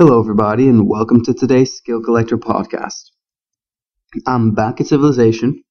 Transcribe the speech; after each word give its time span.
Hello, 0.00 0.18
everybody, 0.18 0.66
and 0.66 0.88
welcome 0.88 1.22
to 1.24 1.34
today's 1.34 1.76
Skill 1.76 2.00
Collector 2.02 2.38
podcast. 2.38 3.10
I'm 4.26 4.54
back 4.54 4.80
at 4.80 4.86
Civilization 4.86 5.62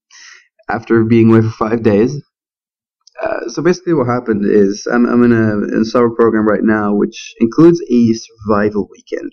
after 0.70 1.04
being 1.04 1.32
away 1.32 1.42
for 1.42 1.50
five 1.50 1.82
days. 1.82 2.16
Uh, 3.20 3.48
so 3.48 3.64
basically, 3.64 3.96
what 3.96 4.06
happened 4.06 4.46
is 4.46 4.86
I'm, 4.86 5.08
I'm 5.08 5.24
in, 5.24 5.32
a, 5.32 5.74
in 5.74 5.82
a 5.82 5.84
summer 5.84 6.12
program 6.12 6.48
right 6.48 6.62
now, 6.62 6.94
which 6.94 7.34
includes 7.40 7.82
a 7.90 8.14
survival 8.14 8.88
weekend. 8.92 9.32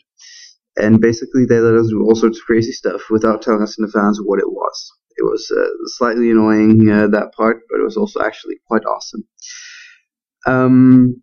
And 0.78 0.98
basically, 0.98 1.44
they 1.44 1.60
let 1.60 1.74
us 1.74 1.88
do 1.90 2.02
all 2.02 2.14
sorts 2.14 2.38
of 2.38 2.46
crazy 2.46 2.72
stuff 2.72 3.02
without 3.10 3.42
telling 3.42 3.60
us 3.60 3.78
in 3.78 3.84
advance 3.84 4.18
what 4.24 4.38
it 4.38 4.48
was. 4.48 4.92
It 5.18 5.24
was 5.24 5.52
uh, 5.54 5.68
slightly 5.98 6.30
annoying 6.30 6.88
uh, 6.88 7.08
that 7.08 7.34
part, 7.36 7.58
but 7.68 7.80
it 7.80 7.84
was 7.84 7.98
also 7.98 8.22
actually 8.22 8.54
quite 8.66 8.86
awesome. 8.86 9.24
Um, 10.46 11.22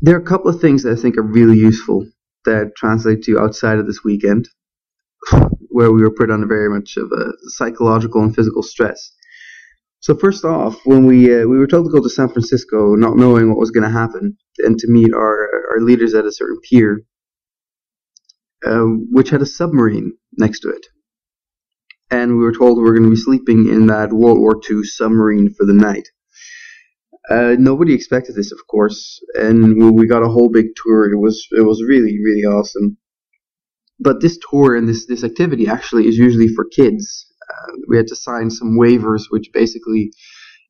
there 0.00 0.16
are 0.16 0.22
a 0.22 0.24
couple 0.24 0.48
of 0.48 0.62
things 0.62 0.84
that 0.84 0.96
I 0.96 1.02
think 1.02 1.18
are 1.18 1.22
really 1.22 1.58
useful 1.58 2.06
that 2.44 2.72
translate 2.76 3.22
to 3.24 3.38
outside 3.38 3.78
of 3.78 3.86
this 3.86 4.04
weekend, 4.04 4.48
where 5.68 5.92
we 5.92 6.02
were 6.02 6.14
put 6.14 6.30
under 6.30 6.46
very 6.46 6.68
much 6.70 6.96
of 6.96 7.10
a 7.12 7.32
psychological 7.48 8.22
and 8.22 8.34
physical 8.34 8.62
stress. 8.62 9.12
So 10.00 10.14
first 10.14 10.44
off, 10.44 10.80
when 10.84 11.06
we 11.06 11.34
uh, 11.34 11.46
we 11.46 11.58
were 11.58 11.66
told 11.66 11.86
to 11.86 11.92
go 11.92 12.02
to 12.02 12.10
San 12.10 12.28
Francisco, 12.28 12.94
not 12.94 13.16
knowing 13.16 13.48
what 13.48 13.58
was 13.58 13.70
going 13.70 13.84
to 13.84 13.98
happen, 13.98 14.36
and 14.58 14.78
to 14.78 14.86
meet 14.90 15.12
our 15.14 15.48
our 15.72 15.80
leaders 15.80 16.14
at 16.14 16.26
a 16.26 16.32
certain 16.32 16.60
pier, 16.68 17.04
uh, 18.66 18.84
which 19.10 19.30
had 19.30 19.42
a 19.42 19.46
submarine 19.46 20.12
next 20.36 20.60
to 20.60 20.68
it, 20.68 20.86
and 22.10 22.36
we 22.36 22.44
were 22.44 22.52
told 22.52 22.76
we 22.76 22.84
were 22.84 22.92
going 22.92 23.04
to 23.04 23.16
be 23.16 23.16
sleeping 23.16 23.68
in 23.68 23.86
that 23.86 24.12
World 24.12 24.38
War 24.38 24.60
II 24.70 24.84
submarine 24.84 25.54
for 25.54 25.64
the 25.64 25.72
night. 25.72 26.08
Uh, 27.30 27.56
nobody 27.58 27.94
expected 27.94 28.34
this, 28.34 28.52
of 28.52 28.58
course, 28.66 29.18
and 29.34 29.94
we 29.94 30.06
got 30.06 30.22
a 30.22 30.28
whole 30.28 30.50
big 30.50 30.66
tour. 30.76 31.10
It 31.10 31.16
was 31.16 31.46
it 31.52 31.62
was 31.62 31.82
really 31.82 32.18
really 32.22 32.44
awesome. 32.44 32.98
But 33.98 34.20
this 34.20 34.38
tour 34.50 34.76
and 34.76 34.86
this 34.86 35.06
this 35.06 35.24
activity 35.24 35.66
actually 35.66 36.06
is 36.06 36.18
usually 36.18 36.48
for 36.48 36.66
kids. 36.66 37.26
Uh, 37.50 37.72
we 37.88 37.96
had 37.96 38.08
to 38.08 38.16
sign 38.16 38.50
some 38.50 38.76
waivers, 38.78 39.22
which 39.30 39.50
basically 39.54 40.10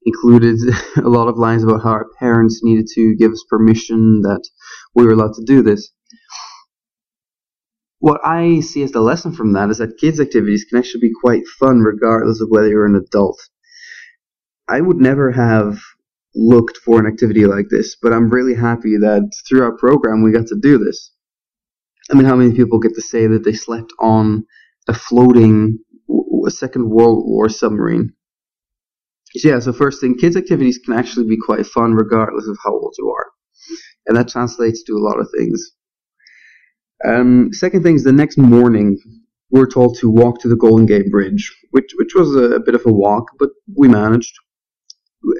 included 0.04 0.60
a 0.96 1.08
lot 1.08 1.28
of 1.28 1.38
lines 1.38 1.64
about 1.64 1.82
how 1.82 1.90
our 1.90 2.06
parents 2.20 2.60
needed 2.62 2.86
to 2.94 3.16
give 3.16 3.32
us 3.32 3.44
permission 3.48 4.22
that 4.22 4.42
we 4.94 5.04
were 5.04 5.12
allowed 5.12 5.34
to 5.34 5.44
do 5.44 5.62
this. 5.62 5.90
What 7.98 8.20
I 8.22 8.60
see 8.60 8.82
as 8.82 8.92
the 8.92 9.00
lesson 9.00 9.32
from 9.32 9.54
that 9.54 9.70
is 9.70 9.78
that 9.78 9.98
kids' 9.98 10.20
activities 10.20 10.66
can 10.68 10.78
actually 10.78 11.00
be 11.00 11.14
quite 11.20 11.46
fun 11.58 11.80
regardless 11.80 12.40
of 12.40 12.48
whether 12.50 12.68
you're 12.68 12.86
an 12.86 12.96
adult. 12.96 13.40
I 14.68 14.80
would 14.82 14.98
never 14.98 15.32
have 15.32 15.78
looked 16.34 16.78
for 16.78 16.98
an 16.98 17.06
activity 17.06 17.46
like 17.46 17.66
this, 17.70 17.96
but 18.00 18.12
I'm 18.12 18.30
really 18.30 18.54
happy 18.54 18.96
that 18.98 19.30
through 19.48 19.62
our 19.62 19.76
program 19.76 20.22
we 20.22 20.32
got 20.32 20.46
to 20.48 20.58
do 20.60 20.78
this. 20.78 21.12
I 22.10 22.14
mean, 22.14 22.24
how 22.26 22.36
many 22.36 22.54
people 22.54 22.78
get 22.78 22.94
to 22.94 23.02
say 23.02 23.26
that 23.26 23.44
they 23.44 23.52
slept 23.52 23.92
on 23.98 24.44
a 24.88 24.94
floating 24.94 25.78
a 26.46 26.50
Second 26.50 26.90
World 26.90 27.24
War 27.26 27.48
submarine? 27.48 28.12
So 29.36 29.48
yeah, 29.48 29.58
so 29.58 29.72
first 29.72 30.00
thing, 30.00 30.16
kids' 30.16 30.36
activities 30.36 30.78
can 30.78 30.94
actually 30.94 31.26
be 31.26 31.38
quite 31.38 31.66
fun 31.66 31.94
regardless 31.94 32.46
of 32.46 32.58
how 32.62 32.72
old 32.72 32.94
you 32.98 33.08
are. 33.08 33.26
And 34.06 34.16
that 34.16 34.28
translates 34.28 34.82
to 34.84 34.92
a 34.92 34.98
lot 34.98 35.18
of 35.18 35.28
things. 35.36 35.72
Um, 37.04 37.52
second 37.52 37.82
thing 37.82 37.96
is 37.96 38.04
the 38.04 38.12
next 38.12 38.38
morning, 38.38 38.98
we 39.50 39.60
were 39.60 39.66
told 39.66 39.96
to 39.98 40.10
walk 40.10 40.40
to 40.40 40.48
the 40.48 40.56
Golden 40.56 40.86
Gate 40.86 41.10
Bridge, 41.10 41.52
which, 41.70 41.92
which 41.96 42.14
was 42.14 42.34
a, 42.36 42.56
a 42.56 42.60
bit 42.60 42.74
of 42.74 42.86
a 42.86 42.92
walk, 42.92 43.24
but 43.38 43.50
we 43.76 43.88
managed. 43.88 44.34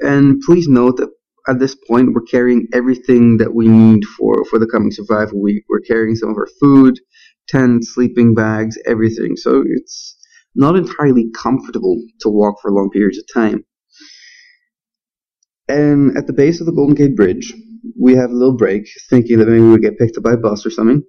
And 0.03 0.41
please 0.41 0.67
note 0.67 0.97
that 0.97 1.09
at 1.47 1.59
this 1.59 1.75
point 1.75 2.13
we're 2.13 2.21
carrying 2.21 2.67
everything 2.73 3.37
that 3.37 3.53
we 3.53 3.67
need 3.67 4.03
for, 4.17 4.43
for 4.45 4.59
the 4.59 4.67
coming 4.67 4.91
survival 4.91 5.41
week. 5.41 5.63
We're 5.69 5.81
carrying 5.81 6.15
some 6.15 6.29
of 6.29 6.37
our 6.37 6.47
food, 6.59 6.99
tent, 7.47 7.85
sleeping 7.85 8.33
bags, 8.33 8.77
everything. 8.85 9.35
So 9.35 9.63
it's 9.65 10.17
not 10.55 10.75
entirely 10.75 11.29
comfortable 11.35 12.01
to 12.21 12.29
walk 12.29 12.55
for 12.61 12.71
long 12.71 12.89
periods 12.89 13.17
of 13.17 13.25
time. 13.33 13.65
And 15.67 16.17
at 16.17 16.27
the 16.27 16.33
base 16.33 16.59
of 16.59 16.65
the 16.65 16.71
Golden 16.71 16.95
Gate 16.95 17.15
Bridge, 17.15 17.53
we 17.99 18.15
have 18.15 18.31
a 18.31 18.35
little 18.35 18.55
break, 18.55 18.87
thinking 19.09 19.39
that 19.39 19.47
maybe 19.47 19.61
we'll 19.61 19.77
get 19.77 19.97
picked 19.97 20.17
up 20.17 20.23
by 20.23 20.33
a 20.33 20.37
bus 20.37 20.65
or 20.65 20.69
something. 20.69 21.03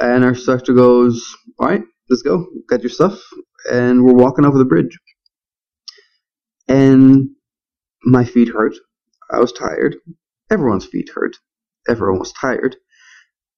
And 0.00 0.24
our 0.24 0.30
instructor 0.30 0.72
goes, 0.74 1.36
Alright, 1.60 1.82
let's 2.10 2.22
go, 2.22 2.46
get 2.68 2.82
your 2.82 2.90
stuff. 2.90 3.20
And 3.70 4.04
we're 4.04 4.14
walking 4.14 4.44
over 4.44 4.58
the 4.58 4.64
bridge 4.64 4.98
and 6.68 7.30
my 8.04 8.24
feet 8.24 8.48
hurt. 8.48 8.74
I 9.30 9.38
was 9.38 9.52
tired. 9.52 9.96
Everyone's 10.50 10.86
feet 10.86 11.10
hurt. 11.14 11.36
Everyone 11.88 12.18
was 12.18 12.32
tired. 12.32 12.76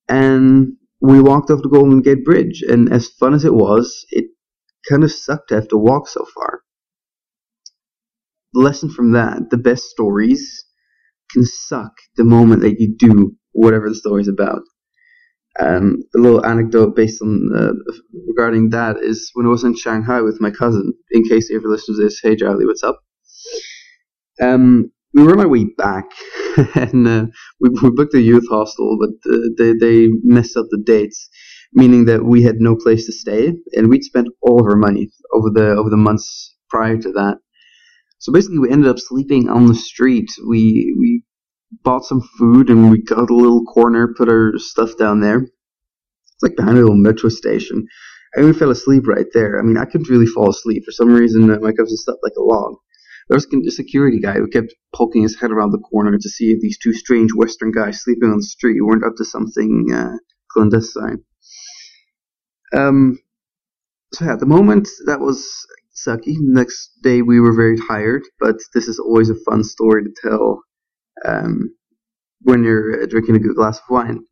And 0.08 0.74
we 1.00 1.20
walked 1.20 1.50
off 1.50 1.62
the 1.62 1.68
Golden 1.68 2.00
Gate 2.00 2.24
Bridge, 2.24 2.62
and 2.66 2.92
as 2.92 3.08
fun 3.08 3.34
as 3.34 3.44
it 3.44 3.54
was, 3.54 4.06
it 4.10 4.26
kind 4.88 5.04
of 5.04 5.12
sucked 5.12 5.48
to 5.48 5.56
have 5.56 5.68
to 5.68 5.76
walk 5.76 6.08
so 6.08 6.24
far. 6.34 6.60
The 8.52 8.60
lesson 8.60 8.90
from 8.90 9.12
that, 9.12 9.50
the 9.50 9.58
best 9.58 9.84
stories 9.84 10.64
can 11.30 11.44
suck 11.44 11.92
the 12.16 12.24
moment 12.24 12.62
that 12.62 12.80
you 12.80 12.94
do 12.96 13.36
whatever 13.52 13.88
the 13.88 13.94
story's 13.94 14.28
about. 14.28 14.62
Um, 15.58 16.02
a 16.14 16.18
little 16.18 16.44
anecdote 16.44 16.94
based 16.94 17.22
on 17.22 17.48
uh, 17.56 17.72
regarding 18.26 18.70
that 18.70 18.98
is 18.98 19.30
when 19.34 19.46
I 19.46 19.50
was 19.50 19.64
in 19.64 19.74
Shanghai 19.74 20.20
with 20.20 20.40
my 20.40 20.50
cousin. 20.50 20.92
In 21.12 21.24
case 21.24 21.48
you 21.48 21.56
ever 21.56 21.68
listen 21.68 21.96
to 21.96 22.02
this, 22.02 22.20
hey 22.22 22.36
Charlie, 22.36 22.66
what's 22.66 22.82
up? 22.82 23.00
Um, 24.40 24.92
we 25.14 25.22
were 25.22 25.32
on 25.32 25.40
our 25.40 25.48
way 25.48 25.64
back, 25.64 26.04
and 26.74 27.08
uh, 27.08 27.26
we, 27.58 27.70
we, 27.70 27.90
booked 27.90 28.14
a 28.14 28.20
youth 28.20 28.46
hostel, 28.50 28.98
but 29.00 29.32
uh, 29.32 29.38
they 29.56 29.72
they 29.72 30.08
messed 30.22 30.58
up 30.58 30.66
the 30.70 30.82
dates, 30.84 31.30
meaning 31.72 32.04
that 32.04 32.24
we 32.24 32.42
had 32.42 32.56
no 32.58 32.76
place 32.76 33.06
to 33.06 33.12
stay, 33.12 33.54
and 33.72 33.88
we'd 33.88 34.04
spent 34.04 34.28
all 34.42 34.60
of 34.60 34.66
our 34.66 34.76
money 34.76 35.10
over 35.32 35.48
the 35.50 35.70
over 35.70 35.88
the 35.88 35.96
months 35.96 36.54
prior 36.68 36.98
to 36.98 37.12
that. 37.12 37.38
So 38.18 38.30
basically, 38.30 38.58
we 38.58 38.70
ended 38.70 38.90
up 38.90 38.98
sleeping 38.98 39.48
on 39.48 39.66
the 39.66 39.74
street. 39.74 40.30
We 40.46 40.94
we 40.98 41.22
bought 41.82 42.04
some 42.04 42.20
food 42.38 42.68
and 42.68 42.90
we 42.90 43.02
got 43.02 43.30
a 43.30 43.34
little 43.34 43.64
corner, 43.64 44.14
put 44.16 44.28
our 44.28 44.52
stuff 44.56 44.96
down 44.96 45.20
there. 45.20 45.38
It's 45.38 46.42
like 46.42 46.56
behind 46.56 46.78
a 46.78 46.80
little 46.80 46.96
metro 46.96 47.28
station. 47.28 47.86
And 48.34 48.44
we 48.44 48.52
fell 48.52 48.70
asleep 48.70 49.06
right 49.06 49.26
there. 49.32 49.58
I 49.58 49.62
mean, 49.62 49.78
I 49.78 49.84
couldn't 49.84 50.10
really 50.10 50.26
fall 50.26 50.50
asleep. 50.50 50.84
For 50.84 50.92
some 50.92 51.12
reason, 51.12 51.46
my 51.46 51.72
cousin 51.72 51.96
slept 51.96 52.20
like 52.22 52.34
a 52.36 52.42
log. 52.42 52.76
There 53.28 53.36
was 53.36 53.46
a 53.46 53.70
security 53.70 54.20
guy 54.20 54.34
who 54.34 54.46
kept 54.46 54.74
poking 54.94 55.22
his 55.22 55.38
head 55.40 55.50
around 55.50 55.72
the 55.72 55.78
corner 55.78 56.16
to 56.16 56.28
see 56.28 56.52
if 56.52 56.60
these 56.60 56.78
two 56.78 56.92
strange 56.92 57.32
Western 57.34 57.72
guys 57.72 58.02
sleeping 58.02 58.30
on 58.30 58.36
the 58.36 58.42
street 58.44 58.80
weren't 58.80 59.04
up 59.04 59.16
to 59.16 59.24
something 59.24 59.86
uh, 59.92 60.16
clandestine. 60.50 61.24
Um, 62.72 63.18
so 64.12 64.26
yeah, 64.26 64.34
at 64.34 64.40
the 64.40 64.46
moment 64.46 64.88
that 65.06 65.20
was 65.20 65.66
sucky. 65.96 66.36
Next 66.38 67.02
day 67.02 67.22
we 67.22 67.40
were 67.40 67.52
very 67.54 67.78
tired, 67.88 68.22
but 68.38 68.56
this 68.74 68.86
is 68.86 68.98
always 68.98 69.30
a 69.30 69.34
fun 69.50 69.64
story 69.64 70.04
to 70.04 70.10
tell 70.22 70.62
um, 71.24 71.74
when 72.42 72.62
you're 72.62 73.06
drinking 73.06 73.36
a 73.36 73.40
good 73.40 73.56
glass 73.56 73.78
of 73.78 73.84
wine. 73.88 74.24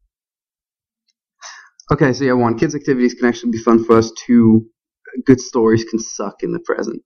Okay, 1.92 2.12
so 2.12 2.24
yeah, 2.24 2.32
one, 2.32 2.58
kids' 2.58 2.74
activities 2.74 3.14
can 3.14 3.28
actually 3.28 3.52
be 3.52 3.58
fun 3.58 3.84
for 3.84 3.96
us. 3.98 4.10
Two, 4.26 4.66
good 5.26 5.40
stories 5.40 5.84
can 5.84 5.98
suck 5.98 6.42
in 6.42 6.52
the 6.52 6.60
present. 6.60 7.02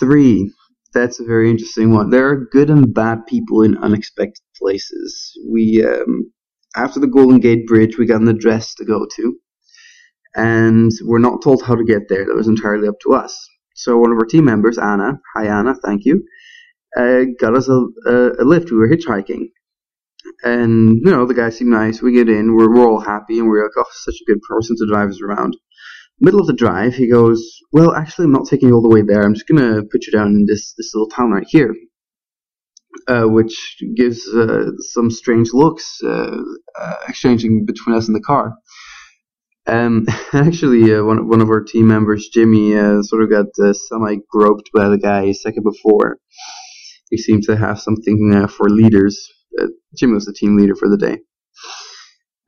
Three, 0.00 0.52
that's 0.92 1.20
a 1.20 1.24
very 1.24 1.50
interesting 1.50 1.92
one. 1.92 2.10
There 2.10 2.28
are 2.28 2.48
good 2.50 2.70
and 2.70 2.92
bad 2.92 3.26
people 3.26 3.62
in 3.62 3.76
unexpected 3.78 4.42
places. 4.56 5.32
We, 5.48 5.84
um, 5.84 6.32
after 6.76 6.98
the 6.98 7.06
Golden 7.06 7.38
Gate 7.38 7.66
Bridge, 7.66 7.96
we 7.96 8.06
got 8.06 8.20
an 8.20 8.28
address 8.28 8.74
to 8.74 8.84
go 8.84 9.06
to, 9.16 9.38
and 10.34 10.90
we're 11.02 11.18
not 11.18 11.42
told 11.42 11.62
how 11.62 11.76
to 11.76 11.84
get 11.84 12.08
there. 12.08 12.26
That 12.26 12.34
was 12.34 12.48
entirely 12.48 12.88
up 12.88 12.98
to 13.02 13.14
us. 13.14 13.38
So 13.76 13.98
one 13.98 14.12
of 14.12 14.18
our 14.18 14.26
team 14.26 14.44
members, 14.44 14.78
Anna, 14.78 15.20
hi 15.34 15.46
Anna, 15.46 15.74
thank 15.84 16.04
you, 16.04 16.24
uh, 16.96 17.24
got 17.38 17.56
us 17.56 17.68
a, 17.68 17.86
a, 18.38 18.44
lift. 18.44 18.70
We 18.70 18.76
were 18.76 18.88
hitchhiking. 18.88 19.50
And, 20.42 21.00
you 21.04 21.10
know, 21.10 21.26
the 21.26 21.34
guy 21.34 21.50
seemed 21.50 21.70
nice. 21.70 22.00
We 22.00 22.12
get 22.12 22.28
in, 22.28 22.54
we're, 22.54 22.74
we're 22.74 22.88
all 22.88 23.00
happy, 23.00 23.38
and 23.38 23.48
we're 23.48 23.62
like, 23.62 23.72
oh, 23.76 23.84
such 23.92 24.16
a 24.20 24.30
good 24.30 24.40
person 24.48 24.76
to 24.78 24.86
drive 24.86 25.10
us 25.10 25.20
around. 25.20 25.56
Middle 26.20 26.40
of 26.40 26.46
the 26.46 26.52
drive, 26.52 26.94
he 26.94 27.10
goes, 27.10 27.58
well, 27.72 27.94
actually, 27.94 28.26
I'm 28.26 28.32
not 28.32 28.48
taking 28.48 28.68
you 28.68 28.74
all 28.74 28.82
the 28.82 28.88
way 28.88 29.02
there. 29.02 29.22
I'm 29.22 29.34
just 29.34 29.48
going 29.48 29.60
to 29.60 29.82
put 29.90 30.06
you 30.06 30.12
down 30.12 30.28
in 30.28 30.46
this, 30.46 30.74
this 30.76 30.92
little 30.94 31.08
town 31.08 31.30
right 31.30 31.46
here. 31.48 31.74
Uh, 33.08 33.24
which 33.24 33.76
gives 33.96 34.28
uh, 34.28 34.70
some 34.78 35.10
strange 35.10 35.52
looks 35.52 36.00
uh, 36.04 36.38
uh 36.78 36.94
exchanging 37.08 37.66
between 37.66 37.96
us 37.96 38.06
in 38.06 38.14
the 38.14 38.20
car. 38.20 38.54
Um, 39.66 40.06
actually, 40.32 40.94
uh, 40.94 41.02
one 41.02 41.28
one 41.28 41.40
of 41.40 41.50
our 41.50 41.62
team 41.62 41.88
members, 41.88 42.28
Jimmy, 42.32 42.76
uh, 42.76 43.02
sort 43.02 43.24
of 43.24 43.30
got 43.30 43.46
semi 43.74 44.18
groped 44.30 44.70
by 44.72 44.88
the 44.88 44.96
guy 44.96 45.24
a 45.24 45.34
second 45.34 45.64
before, 45.64 46.18
he 47.10 47.18
seemed 47.18 47.42
to 47.44 47.56
have 47.56 47.80
something 47.80 48.34
uh, 48.34 48.46
for 48.46 48.68
leaders. 48.68 49.28
Uh, 49.60 49.66
Jim 49.96 50.14
was 50.14 50.26
the 50.26 50.32
team 50.32 50.56
leader 50.56 50.74
for 50.74 50.88
the 50.88 50.96
day. 50.96 51.18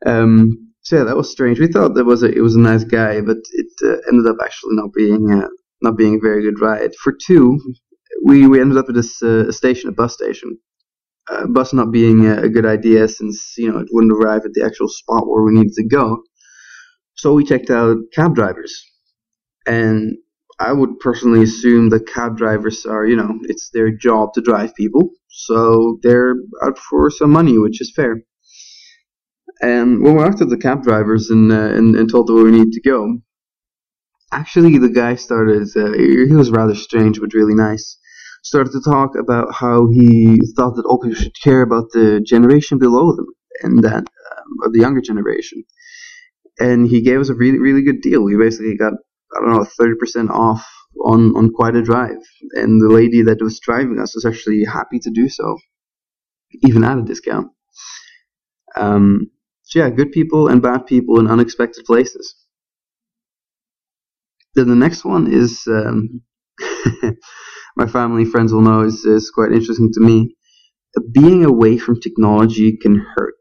Um, 0.04 0.72
so 0.82 0.96
yeah, 0.96 1.04
that 1.04 1.16
was 1.16 1.30
strange. 1.30 1.58
We 1.58 1.66
thought 1.66 1.94
that 1.94 2.04
was 2.04 2.22
a, 2.22 2.26
it 2.26 2.40
was 2.40 2.54
a 2.54 2.60
nice 2.60 2.84
guy, 2.84 3.20
but 3.20 3.38
it 3.52 3.66
uh, 3.82 3.96
ended 4.08 4.26
up 4.26 4.36
actually 4.42 4.76
not 4.76 4.90
being 4.94 5.30
uh, 5.30 5.48
not 5.82 5.96
being 5.96 6.16
a 6.16 6.20
very 6.20 6.42
good 6.42 6.60
ride. 6.60 6.94
For 7.02 7.12
two, 7.12 7.58
we, 8.24 8.46
we 8.46 8.60
ended 8.60 8.78
up 8.78 8.88
at 8.88 8.94
this 8.94 9.22
uh, 9.22 9.50
station, 9.52 9.88
a 9.88 9.92
bus 9.92 10.14
station, 10.14 10.58
uh, 11.28 11.46
bus 11.48 11.72
not 11.72 11.90
being 11.90 12.26
a, 12.26 12.42
a, 12.42 12.48
good 12.48 12.64
idea 12.64 13.08
since 13.08 13.54
you 13.58 13.70
know 13.70 13.78
it 13.78 13.88
wouldn't 13.90 14.12
arrive 14.12 14.44
at 14.44 14.52
the 14.52 14.64
actual 14.64 14.88
spot 14.88 15.26
where 15.26 15.42
we 15.42 15.52
needed 15.52 15.72
to 15.74 15.86
go. 15.86 16.22
So 17.14 17.34
we 17.34 17.44
checked 17.44 17.70
out 17.70 17.96
cab 18.12 18.34
drivers, 18.34 18.84
and 19.66 20.16
I 20.58 20.72
would 20.72 20.98
personally 21.00 21.42
assume 21.42 21.90
that 21.90 22.06
cab 22.06 22.36
drivers 22.36 22.86
are 22.86 23.06
you 23.06 23.16
know 23.16 23.38
it's 23.42 23.70
their 23.70 23.90
job 23.90 24.32
to 24.34 24.40
drive 24.40 24.74
people, 24.74 25.10
so 25.28 25.98
they're 26.02 26.36
out 26.62 26.78
for 26.78 27.10
some 27.10 27.30
money, 27.30 27.58
which 27.58 27.80
is 27.80 27.92
fair. 27.94 28.22
And 29.62 30.02
when 30.02 30.16
we 30.16 30.22
asked 30.22 30.38
the 30.38 30.58
cab 30.58 30.82
drivers 30.82 31.30
and, 31.30 31.50
uh, 31.50 31.54
and, 31.54 31.96
and 31.96 32.10
told 32.10 32.26
them 32.26 32.36
where 32.36 32.44
we 32.44 32.50
need 32.50 32.72
to 32.72 32.80
go, 32.82 33.18
actually 34.32 34.76
the 34.78 34.90
guy 34.90 35.14
started. 35.14 35.68
Uh, 35.76 35.92
he 35.92 36.34
was 36.34 36.50
rather 36.50 36.74
strange 36.74 37.20
but 37.20 37.32
really 37.34 37.54
nice 37.54 37.98
started 38.42 38.72
to 38.72 38.80
talk 38.80 39.16
about 39.18 39.52
how 39.52 39.88
he 39.88 40.38
thought 40.56 40.76
that 40.76 40.86
all 40.86 41.00
people 41.00 41.16
should 41.16 41.34
care 41.42 41.62
about 41.62 41.90
the 41.92 42.20
generation 42.24 42.78
below 42.78 43.14
them 43.16 43.26
and 43.62 43.82
that 43.82 44.04
um, 44.04 44.72
the 44.72 44.78
younger 44.80 45.00
generation. 45.00 45.64
And 46.60 46.86
he 46.86 47.02
gave 47.02 47.20
us 47.20 47.28
a 47.28 47.34
really 47.34 47.58
really 47.58 47.82
good 47.82 48.00
deal. 48.02 48.22
We 48.22 48.36
basically 48.36 48.76
got 48.76 48.94
I 49.34 49.40
don't 49.40 49.52
know 49.52 49.64
thirty 49.64 49.94
percent 49.98 50.30
off 50.30 50.66
on 51.04 51.36
on 51.36 51.52
quite 51.52 51.76
a 51.76 51.82
drive, 51.82 52.18
and 52.52 52.80
the 52.80 52.88
lady 52.88 53.22
that 53.22 53.42
was 53.42 53.60
driving 53.60 53.98
us 54.00 54.14
was 54.14 54.24
actually 54.24 54.64
happy 54.64 54.98
to 55.00 55.10
do 55.10 55.28
so, 55.28 55.58
even 56.66 56.84
at 56.84 56.98
a 56.98 57.02
discount. 57.02 57.48
Um, 58.76 59.30
so 59.62 59.80
yeah, 59.80 59.90
good 59.90 60.12
people 60.12 60.48
and 60.48 60.62
bad 60.62 60.86
people 60.86 61.18
in 61.20 61.26
unexpected 61.28 61.84
places. 61.84 62.34
Then 64.54 64.68
the 64.68 64.76
next 64.76 65.04
one 65.04 65.32
is 65.32 65.62
um, 65.66 66.22
my 67.76 67.86
family 67.86 68.24
friends 68.24 68.52
will 68.52 68.62
know 68.62 68.82
is, 68.82 69.04
is 69.04 69.30
quite 69.30 69.52
interesting 69.52 69.92
to 69.92 70.00
me. 70.00 70.36
Being 71.12 71.44
away 71.44 71.78
from 71.78 72.00
technology 72.00 72.76
can 72.76 73.04
hurt. 73.16 73.34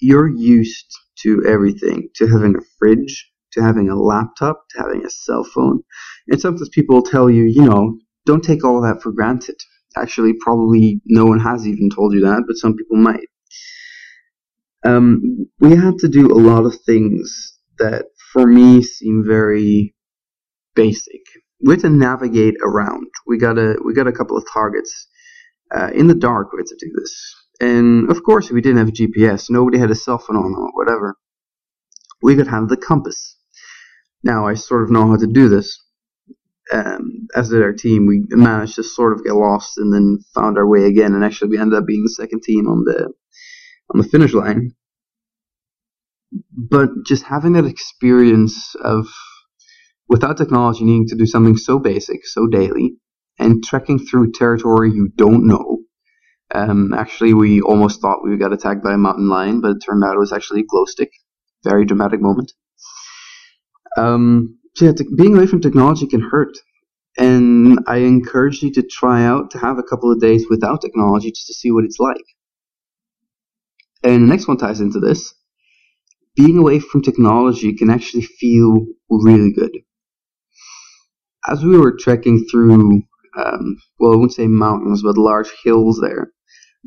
You're 0.00 0.28
used 0.28 0.86
to 1.22 1.44
everything, 1.46 2.08
to 2.16 2.26
having 2.26 2.56
a 2.56 2.60
fridge, 2.78 3.30
to 3.56 3.62
having 3.62 3.88
a 3.90 4.00
laptop, 4.00 4.64
to 4.70 4.78
having 4.78 5.04
a 5.04 5.10
cell 5.10 5.44
phone. 5.44 5.82
And 6.28 6.40
sometimes 6.40 6.68
people 6.70 7.02
tell 7.02 7.28
you, 7.28 7.44
you 7.44 7.62
know, 7.62 7.98
don't 8.24 8.42
take 8.42 8.64
all 8.64 8.80
that 8.82 9.02
for 9.02 9.12
granted. 9.12 9.56
Actually, 9.96 10.34
probably 10.40 11.00
no 11.06 11.26
one 11.26 11.40
has 11.40 11.66
even 11.66 11.90
told 11.90 12.14
you 12.14 12.20
that, 12.20 12.44
but 12.46 12.56
some 12.56 12.76
people 12.76 12.96
might. 12.96 13.28
Um, 14.84 15.48
we 15.58 15.74
had 15.74 15.98
to 15.98 16.08
do 16.08 16.26
a 16.26 16.38
lot 16.38 16.64
of 16.64 16.76
things 16.86 17.58
that, 17.78 18.06
for 18.32 18.46
me, 18.46 18.82
seem 18.82 19.24
very 19.26 19.94
basic 20.74 21.22
we 21.64 21.72
had 21.72 21.80
to 21.80 21.90
navigate 21.90 22.54
around. 22.62 23.06
We 23.26 23.38
got 23.38 23.58
a 23.58 23.76
we 23.84 23.94
got 23.94 24.06
a 24.06 24.12
couple 24.12 24.36
of 24.36 24.44
targets 24.52 25.08
uh, 25.74 25.90
in 25.94 26.06
the 26.06 26.14
dark. 26.14 26.52
We 26.52 26.60
had 26.60 26.66
to 26.66 26.76
do 26.78 26.92
this, 26.98 27.34
and 27.60 28.10
of 28.10 28.22
course 28.22 28.50
we 28.50 28.60
didn't 28.60 28.78
have 28.78 28.94
GPS. 28.94 29.50
Nobody 29.50 29.78
had 29.78 29.90
a 29.90 29.94
cell 29.94 30.18
phone 30.18 30.36
on 30.36 30.54
or 30.54 30.70
whatever. 30.74 31.16
We 32.22 32.36
could 32.36 32.48
have 32.48 32.68
the 32.68 32.76
compass. 32.76 33.35
Now 34.22 34.46
I 34.46 34.54
sort 34.54 34.82
of 34.82 34.90
know 34.90 35.08
how 35.08 35.16
to 35.16 35.26
do 35.26 35.48
this. 35.48 35.82
Um, 36.72 37.28
as 37.34 37.50
did 37.50 37.62
our 37.62 37.72
team, 37.72 38.06
we 38.06 38.24
managed 38.28 38.76
to 38.76 38.82
sort 38.82 39.12
of 39.12 39.24
get 39.24 39.34
lost 39.34 39.78
and 39.78 39.92
then 39.92 40.18
found 40.34 40.58
our 40.58 40.66
way 40.66 40.84
again, 40.84 41.14
and 41.14 41.24
actually 41.24 41.50
we 41.50 41.58
ended 41.58 41.78
up 41.78 41.86
being 41.86 42.02
the 42.02 42.10
second 42.10 42.42
team 42.42 42.66
on 42.66 42.84
the 42.84 43.12
on 43.94 44.00
the 44.00 44.08
finish 44.08 44.34
line. 44.34 44.72
But 46.52 46.90
just 47.06 47.24
having 47.24 47.52
that 47.54 47.66
experience 47.66 48.74
of 48.76 49.06
Without 50.08 50.36
technology 50.36 50.84
needing 50.84 51.08
to 51.08 51.16
do 51.16 51.26
something 51.26 51.56
so 51.56 51.78
basic, 51.78 52.26
so 52.26 52.46
daily, 52.46 52.96
and 53.38 53.64
trekking 53.64 53.98
through 53.98 54.32
territory 54.32 54.92
you 54.92 55.08
don't 55.16 55.46
know. 55.46 55.78
Um, 56.54 56.94
actually, 56.94 57.34
we 57.34 57.60
almost 57.60 58.00
thought 58.00 58.22
we 58.22 58.36
got 58.36 58.52
attacked 58.52 58.84
by 58.84 58.94
a 58.94 58.98
mountain 58.98 59.28
lion, 59.28 59.60
but 59.60 59.72
it 59.72 59.78
turned 59.84 60.04
out 60.04 60.14
it 60.14 60.20
was 60.20 60.32
actually 60.32 60.60
a 60.60 60.66
glow 60.66 60.84
stick. 60.84 61.10
Very 61.64 61.84
dramatic 61.84 62.20
moment. 62.20 62.52
Um, 63.96 64.58
yeah, 64.80 64.92
t- 64.92 65.06
being 65.16 65.36
away 65.36 65.46
from 65.46 65.60
technology 65.60 66.06
can 66.06 66.20
hurt. 66.20 66.56
And 67.18 67.80
I 67.86 67.98
encourage 67.98 68.62
you 68.62 68.70
to 68.72 68.82
try 68.82 69.24
out 69.24 69.50
to 69.52 69.58
have 69.58 69.78
a 69.78 69.82
couple 69.82 70.12
of 70.12 70.20
days 70.20 70.46
without 70.50 70.82
technology 70.82 71.30
just 71.30 71.46
to 71.46 71.54
see 71.54 71.70
what 71.70 71.84
it's 71.84 71.98
like. 71.98 72.24
And 74.02 74.22
the 74.24 74.26
next 74.26 74.48
one 74.48 74.58
ties 74.58 74.80
into 74.80 75.00
this. 75.00 75.34
Being 76.36 76.58
away 76.58 76.80
from 76.80 77.02
technology 77.02 77.74
can 77.74 77.88
actually 77.88 78.22
feel 78.22 78.84
really 79.10 79.52
good 79.52 79.72
as 81.46 81.64
we 81.64 81.78
were 81.78 81.96
trekking 81.96 82.44
through, 82.50 83.02
um, 83.36 83.76
well, 83.98 84.12
I 84.12 84.16
wouldn't 84.16 84.32
say 84.32 84.46
mountains, 84.46 85.02
but 85.02 85.16
large 85.16 85.48
hills 85.62 86.00
there, 86.00 86.32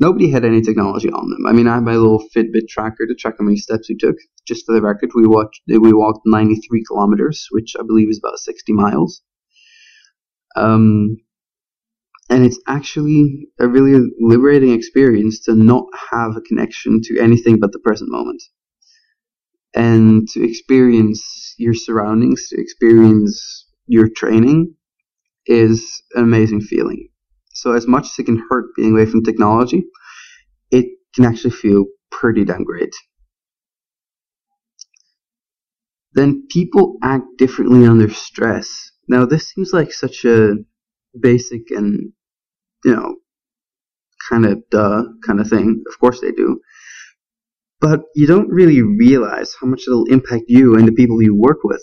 nobody 0.00 0.30
had 0.30 0.44
any 0.44 0.62
technology 0.62 1.10
on 1.10 1.30
them. 1.30 1.46
I 1.46 1.52
mean, 1.52 1.68
I 1.68 1.74
had 1.74 1.84
my 1.84 1.94
little 1.94 2.24
Fitbit 2.34 2.68
tracker 2.68 3.06
to 3.06 3.14
track 3.14 3.34
how 3.38 3.44
many 3.44 3.58
steps 3.58 3.88
we 3.88 3.96
took. 3.96 4.16
Just 4.46 4.66
for 4.66 4.74
the 4.74 4.82
record, 4.82 5.10
we 5.14 5.26
watched, 5.26 5.60
we 5.68 5.92
walked 5.92 6.22
93 6.24 6.84
kilometers, 6.88 7.46
which 7.50 7.76
I 7.78 7.82
believe 7.82 8.08
is 8.08 8.18
about 8.18 8.38
60 8.38 8.72
miles. 8.72 9.22
Um, 10.56 11.18
and 12.30 12.44
it's 12.44 12.60
actually 12.66 13.48
a 13.58 13.68
really 13.68 14.08
liberating 14.20 14.72
experience 14.72 15.40
to 15.44 15.54
not 15.54 15.86
have 16.10 16.36
a 16.36 16.40
connection 16.40 17.00
to 17.02 17.20
anything 17.20 17.58
but 17.58 17.72
the 17.72 17.78
present 17.80 18.10
moment. 18.10 18.42
And 19.74 20.28
to 20.30 20.44
experience 20.44 21.54
your 21.58 21.74
surroundings, 21.74 22.48
to 22.48 22.60
experience 22.60 23.66
your 23.86 24.08
training 24.08 24.74
is 25.46 26.02
an 26.14 26.24
amazing 26.24 26.60
feeling. 26.62 27.08
So 27.52 27.72
as 27.72 27.86
much 27.86 28.06
as 28.06 28.18
it 28.18 28.26
can 28.26 28.42
hurt 28.48 28.66
being 28.76 28.92
away 28.92 29.06
from 29.06 29.22
technology, 29.22 29.84
it 30.70 30.86
can 31.14 31.24
actually 31.24 31.50
feel 31.50 31.86
pretty 32.10 32.44
damn 32.44 32.64
great. 32.64 32.94
Then 36.12 36.46
people 36.50 36.96
act 37.02 37.24
differently 37.38 37.86
under 37.86 38.10
stress. 38.10 38.90
Now 39.08 39.26
this 39.26 39.48
seems 39.48 39.72
like 39.72 39.92
such 39.92 40.24
a 40.24 40.54
basic 41.18 41.70
and, 41.70 42.12
you 42.84 42.94
know, 42.94 43.16
kind 44.28 44.46
of 44.46 44.62
duh 44.70 45.04
kind 45.26 45.40
of 45.40 45.48
thing. 45.48 45.82
Of 45.88 45.98
course 45.98 46.20
they 46.20 46.32
do. 46.32 46.60
But 47.80 48.02
you 48.14 48.26
don't 48.26 48.50
really 48.50 48.82
realize 48.82 49.56
how 49.58 49.66
much 49.66 49.82
it'll 49.86 50.04
impact 50.04 50.44
you 50.48 50.76
and 50.76 50.86
the 50.86 50.92
people 50.92 51.22
you 51.22 51.34
work 51.34 51.64
with. 51.64 51.82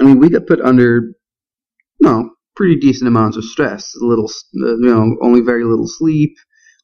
I 0.00 0.04
mean, 0.04 0.18
we 0.18 0.28
got 0.28 0.46
put 0.46 0.60
under, 0.60 1.12
no, 2.00 2.31
pretty 2.56 2.76
decent 2.76 3.08
amounts 3.08 3.36
of 3.36 3.44
stress. 3.44 3.94
A 4.00 4.04
little, 4.04 4.26
uh, 4.62 4.76
you 4.76 4.86
know, 4.86 5.16
only 5.22 5.40
very 5.40 5.64
little 5.64 5.86
sleep, 5.86 6.34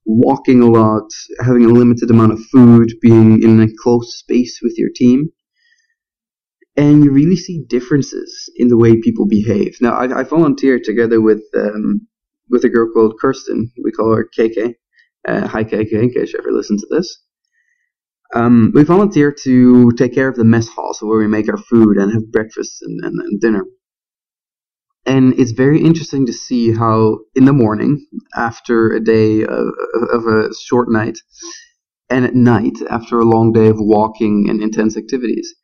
walking 0.06 0.62
a 0.62 0.66
lot, 0.66 1.08
having 1.40 1.64
a 1.64 1.68
limited 1.68 2.10
amount 2.10 2.32
of 2.32 2.40
food, 2.46 2.92
being 3.00 3.42
in 3.42 3.60
a 3.60 3.68
close 3.82 4.18
space 4.18 4.60
with 4.62 4.74
your 4.76 4.90
team. 4.94 5.30
And 6.76 7.04
you 7.04 7.10
really 7.10 7.36
see 7.36 7.64
differences 7.68 8.50
in 8.56 8.68
the 8.68 8.76
way 8.76 9.00
people 9.00 9.26
behave. 9.26 9.76
Now, 9.80 9.94
I, 9.94 10.20
I 10.20 10.24
together 10.78 11.20
with 11.20 11.42
um, 11.56 12.06
with 12.50 12.64
a 12.64 12.68
girl 12.68 12.90
called 12.92 13.18
Kirsten. 13.20 13.72
We 13.82 13.90
call 13.90 14.14
her 14.14 14.28
KK. 14.38 14.74
Uh, 15.26 15.46
hi, 15.46 15.64
KK, 15.64 15.92
in 15.92 16.10
case 16.10 16.32
you 16.32 16.38
ever 16.38 16.52
listen 16.52 16.76
to 16.78 16.86
this. 16.90 17.18
Um, 18.34 18.72
we 18.74 18.84
volunteer 18.84 19.34
to 19.44 19.90
take 19.92 20.14
care 20.14 20.28
of 20.28 20.36
the 20.36 20.44
mess 20.44 20.68
hall, 20.68 20.92
so 20.94 21.06
where 21.06 21.18
we 21.18 21.26
make 21.26 21.48
our 21.48 21.56
food 21.56 21.96
and 21.96 22.12
have 22.12 22.30
breakfast 22.30 22.82
and, 22.82 23.00
and, 23.04 23.20
and 23.20 23.40
dinner. 23.40 23.64
And 25.08 25.40
it's 25.40 25.52
very 25.52 25.80
interesting 25.80 26.26
to 26.26 26.34
see 26.34 26.70
how 26.74 27.20
in 27.34 27.46
the 27.46 27.54
morning, 27.54 28.06
after 28.36 28.92
a 28.92 29.02
day 29.02 29.42
of, 29.42 29.68
of 30.12 30.26
a 30.26 30.50
short 30.54 30.90
night, 30.90 31.16
and 32.10 32.26
at 32.26 32.34
night, 32.34 32.76
after 32.90 33.18
a 33.18 33.24
long 33.24 33.52
day 33.54 33.68
of 33.68 33.76
walking 33.78 34.48
and 34.50 34.60
intense 34.62 34.98
activities, 34.98 35.54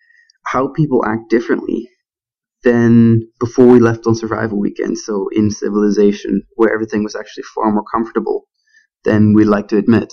how 0.46 0.68
people 0.68 1.04
act 1.04 1.28
differently 1.28 1.90
than 2.62 3.20
before 3.38 3.66
we 3.66 3.80
left 3.80 4.06
on 4.06 4.14
survival 4.14 4.58
weekend, 4.58 4.96
so 4.96 5.28
in 5.32 5.50
civilization, 5.50 6.42
where 6.56 6.72
everything 6.72 7.04
was 7.04 7.14
actually 7.14 7.44
far 7.54 7.70
more 7.70 7.84
comfortable 7.94 8.46
than 9.04 9.34
we 9.34 9.44
like 9.44 9.68
to 9.68 9.76
admit. 9.76 10.10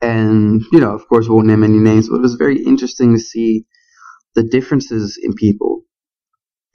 And, 0.00 0.62
you 0.72 0.80
know, 0.80 0.94
of 0.94 1.06
course, 1.08 1.28
we 1.28 1.34
won't 1.34 1.48
name 1.48 1.62
any 1.62 1.78
names, 1.78 2.08
but 2.08 2.16
it 2.16 2.22
was 2.22 2.36
very 2.36 2.64
interesting 2.64 3.12
to 3.12 3.20
see 3.20 3.66
the 4.34 4.44
differences 4.44 5.18
in 5.22 5.34
people. 5.34 5.82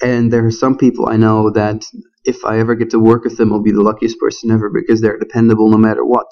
And 0.02 0.32
there 0.32 0.46
are 0.46 0.52
some 0.52 0.78
people 0.78 1.08
I 1.08 1.18
know 1.18 1.52
that 1.52 1.86
if 2.24 2.44
I 2.44 2.60
ever 2.60 2.76
get 2.76 2.90
to 2.92 3.00
work 3.00 3.24
with 3.24 3.38
them, 3.38 3.54
I'll 3.54 3.62
be 3.62 3.72
the 3.72 3.82
luckiest 3.82 4.20
person 4.20 4.52
ever 4.52 4.70
because 4.70 5.02
they're 5.02 5.18
dependable 5.18 5.70
no 5.70 5.78
matter 5.78 6.06
what. 6.06 6.28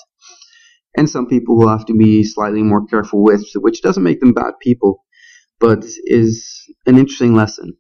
And 0.98 1.10
some 1.10 1.28
people 1.28 1.58
will 1.58 1.70
have 1.70 1.86
to 1.88 1.98
be 1.98 2.24
slightly 2.24 2.62
more 2.62 2.86
careful 2.86 3.24
with, 3.24 3.46
which 3.56 3.82
doesn't 3.82 4.04
make 4.04 4.20
them 4.20 4.34
bad 4.34 4.54
people, 4.62 5.04
but 5.60 5.84
is 6.06 6.54
an 6.86 6.98
interesting 6.98 7.34
lesson 7.34 7.78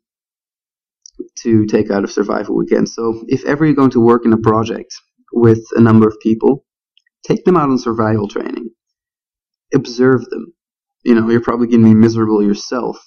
to 1.40 1.66
take 1.66 1.92
out 1.92 2.04
of 2.04 2.12
survival 2.12 2.56
weekend. 2.56 2.90
So 2.90 3.24
if 3.28 3.46
ever 3.46 3.66
you're 3.66 3.76
going 3.76 3.92
to 3.92 4.04
work 4.04 4.26
in 4.26 4.34
a 4.34 4.38
project 4.38 4.94
with 5.32 5.64
a 5.76 5.82
number 5.82 6.08
of 6.08 6.20
people, 6.22 6.66
take 7.28 7.46
them 7.46 7.58
out 7.58 7.70
on 7.70 7.78
survival 7.78 8.28
training 8.28 8.70
observe 9.74 10.26
them. 10.26 10.54
You 11.04 11.16
know, 11.16 11.30
you're 11.30 11.42
probably 11.42 11.68
going 11.68 11.82
to 11.82 11.88
be 11.88 11.96
miserable 11.96 12.44
yourself, 12.44 12.98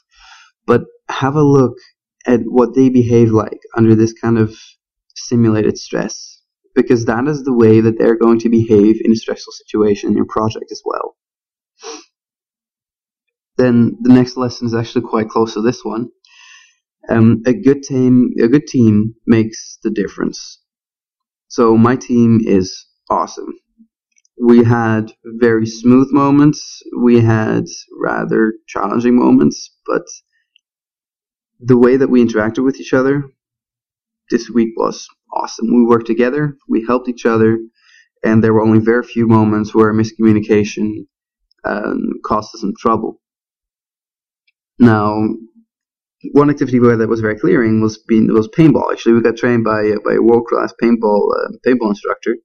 but 0.66 0.82
have 1.08 1.36
a 1.36 1.42
look 1.42 1.78
at 2.26 2.40
what 2.44 2.74
they 2.74 2.88
behave 2.88 3.30
like 3.30 3.60
under 3.76 3.94
this 3.94 4.12
kind 4.12 4.38
of 4.38 4.56
simulated 5.16 5.78
stress. 5.78 6.40
because 6.74 7.06
that 7.06 7.26
is 7.28 7.42
the 7.44 7.54
way 7.54 7.80
that 7.80 7.98
they're 7.98 8.18
going 8.18 8.38
to 8.40 8.48
behave 8.50 8.96
in 9.04 9.12
a 9.12 9.16
stressful 9.16 9.52
situation 9.52 10.10
in 10.10 10.16
your 10.16 10.26
project 10.26 10.70
as 10.72 10.82
well. 10.84 11.16
Then 13.56 13.96
the 14.02 14.12
next 14.12 14.36
lesson 14.36 14.66
is 14.66 14.74
actually 14.74 15.02
quite 15.02 15.28
close 15.28 15.54
to 15.54 15.62
this 15.62 15.84
one. 15.84 16.08
Um, 17.08 17.42
a 17.46 17.54
good 17.54 17.82
team, 17.82 18.32
a 18.42 18.48
good 18.48 18.66
team 18.66 19.14
makes 19.26 19.78
the 19.82 19.90
difference. 19.90 20.60
So 21.48 21.76
my 21.76 21.96
team 21.96 22.40
is 22.44 22.86
awesome. 23.10 23.54
We 24.40 24.64
had 24.64 25.12
very 25.24 25.66
smooth 25.66 26.10
moments. 26.12 26.82
We 26.98 27.20
had 27.20 27.64
rather 28.00 28.54
challenging 28.68 29.16
moments, 29.16 29.70
but 29.86 30.04
the 31.60 31.78
way 31.78 31.96
that 31.96 32.08
we 32.08 32.24
interacted 32.24 32.64
with 32.64 32.80
each 32.80 32.92
other 32.92 33.24
this 34.30 34.50
week 34.50 34.70
was 34.76 35.06
awesome. 35.32 35.68
We 35.72 35.84
worked 35.84 36.06
together, 36.06 36.56
we 36.68 36.84
helped 36.86 37.08
each 37.08 37.26
other, 37.26 37.58
and 38.24 38.42
there 38.42 38.52
were 38.52 38.62
only 38.62 38.80
very 38.80 39.02
few 39.02 39.26
moments 39.26 39.74
where 39.74 39.92
miscommunication 39.92 41.06
um, 41.64 42.00
caused 42.24 42.54
us 42.54 42.60
some 42.60 42.74
trouble. 42.78 43.20
Now, 44.78 45.28
one 46.32 46.50
activity 46.50 46.80
where 46.80 46.96
that 46.96 47.08
was 47.08 47.20
very 47.20 47.38
clearing 47.38 47.80
was 47.80 47.98
being 47.98 48.32
was 48.32 48.48
paintball. 48.48 48.92
Actually, 48.92 49.14
we 49.14 49.22
got 49.22 49.36
trained 49.36 49.64
by 49.64 49.92
by 50.04 50.14
a 50.14 50.22
world 50.22 50.46
class 50.46 50.72
paintball 50.82 51.28
uh, 51.36 51.48
paintball 51.66 51.90
instructor, 51.90 52.36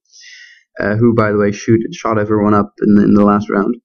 uh, 0.79 0.95
who, 0.95 1.13
by 1.13 1.31
the 1.31 1.37
way, 1.37 1.51
shoot 1.51 1.81
shot 1.93 2.19
everyone 2.19 2.53
up 2.53 2.73
in 2.81 2.95
the, 2.95 3.03
in 3.03 3.13
the 3.13 3.25
last 3.25 3.49
round. 3.49 3.75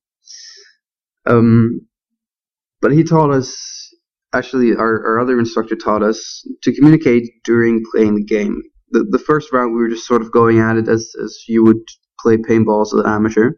Um, 1.27 1.89
but 2.81 2.93
he 2.93 3.03
taught 3.03 3.31
us 3.31 3.86
actually 4.33 4.75
our, 4.75 5.05
our 5.07 5.21
other 5.21 5.39
instructor 5.39 5.77
taught 5.77 6.03
us 6.03 6.47
to 6.63 6.75
communicate 6.75 7.25
during 7.45 7.83
playing 7.93 8.17
the 8.17 8.25
game. 8.25 8.63
The, 8.91 9.07
the 9.11 9.19
first 9.19 9.53
round 9.53 9.75
we 9.75 9.81
were 9.81 9.89
just 9.89 10.07
sort 10.07 10.23
of 10.23 10.33
going 10.33 10.59
at 10.59 10.77
it 10.77 10.89
as, 10.89 11.13
as 11.23 11.45
you 11.49 11.65
would 11.65 11.81
play 12.21 12.37
paintball 12.37 12.83
as 12.83 12.93
an 12.93 13.07
amateur, 13.07 13.53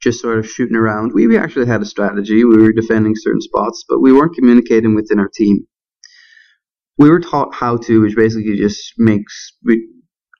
just 0.00 0.20
sort 0.20 0.38
of 0.38 0.48
shooting 0.48 0.76
around. 0.76 1.12
We, 1.12 1.26
we 1.26 1.36
actually 1.36 1.66
had 1.66 1.82
a 1.82 1.86
strategy. 1.86 2.44
We 2.44 2.56
were 2.56 2.72
defending 2.72 3.14
certain 3.16 3.40
spots, 3.40 3.84
but 3.88 4.00
we 4.00 4.12
weren't 4.12 4.34
communicating 4.34 4.94
within 4.94 5.18
our 5.18 5.30
team. 5.32 5.66
We 6.98 7.10
were 7.10 7.20
taught 7.20 7.54
how 7.54 7.78
to, 7.78 8.02
which 8.02 8.16
basically 8.16 8.56
just 8.56 8.94
makes 8.98 9.56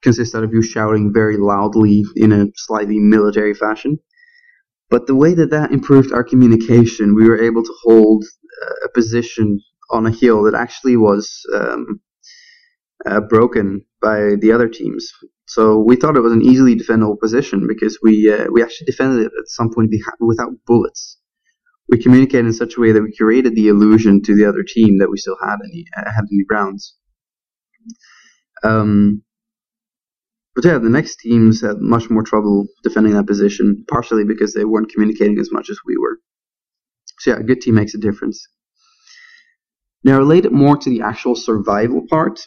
consists 0.03 0.35
out 0.35 0.45
of 0.45 0.53
you 0.53 0.63
shouting 0.63 1.13
very 1.13 1.37
loudly 1.37 2.05
in 2.17 2.33
a 2.33 2.47
slightly 2.55 2.99
military 2.99 3.55
fashion. 3.55 3.99
But 4.89 5.07
the 5.07 5.15
way 5.15 5.35
that 5.35 5.51
that 5.51 5.73
improved 5.73 6.13
our 6.13 6.25
communication, 6.25 7.15
we 7.15 7.29
were 7.29 7.41
able 7.41 7.63
to 7.63 7.75
hold 7.83 8.25
a 8.85 8.89
position 8.89 9.61
on 9.91 10.07
a 10.07 10.11
hill 10.11 10.43
that 10.45 10.55
actually 10.55 10.97
was 10.97 11.41
um, 11.55 12.01
uh, 13.07 13.21
broken 13.21 13.85
by 14.01 14.37
the 14.41 14.53
other 14.53 14.69
teams. 14.69 15.11
So 15.47 15.79
we 15.79 15.97
thought 15.97 16.17
it 16.17 16.21
was 16.21 16.33
an 16.33 16.43
easily 16.43 16.77
defendable 16.77 17.19
position 17.19 17.67
because 17.67 17.99
we 18.03 18.33
uh, 18.33 18.47
we 18.53 18.63
actually 18.63 18.87
defended 18.87 19.27
it 19.27 19.33
at 19.39 19.49
some 19.49 19.73
point 19.75 19.93
without 20.21 20.53
bullets. 20.67 21.19
We 21.89 21.99
communicated 21.99 22.47
in 22.47 22.53
such 22.53 22.77
a 22.77 22.81
way 22.81 22.93
that 22.93 23.03
we 23.03 23.17
created 23.17 23.57
the 23.57 23.69
illusion 23.69 24.23
to 24.23 24.37
the 24.37 24.45
other 24.45 24.63
team 24.63 24.99
that 24.99 25.11
we 25.11 25.19
still 25.19 25.37
had 25.43 25.57
any 25.65 25.85
uh, 25.97 26.11
had 26.15 26.25
any 26.31 26.45
rounds. 26.49 26.95
Um, 28.63 29.23
but 30.55 30.65
yeah, 30.65 30.79
the 30.79 30.89
next 30.89 31.17
teams 31.17 31.63
had 31.63 31.79
much 31.79 32.11
more 32.11 32.23
trouble 32.23 32.67
defending 32.83 33.15
that 33.15 33.27
position, 33.27 33.85
partially 33.89 34.25
because 34.25 34.55
they 34.55 34.65
weren't 34.65 34.93
communicating 34.93 35.39
as 35.39 35.51
much 35.51 35.71
as 35.71 35.79
we 35.87 35.97
were. 35.97 36.19
So 37.21 37.33
yeah, 37.33 37.39
a 37.39 37.43
good 37.43 37.61
team 37.61 37.75
makes 37.75 37.95
a 37.95 37.99
difference. 37.99 38.47
Now, 40.05 40.17
related 40.19 40.53
more 40.53 40.79
to 40.79 40.89
the 40.91 41.03
actual 41.03 41.35
survival 41.35 42.07
part, 42.09 42.41